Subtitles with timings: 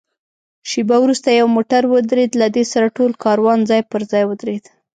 [0.69, 4.65] شېبه وروسته یو موټر ودرېد، له دې سره ټول کاروان ځای پر ځای ودرېد.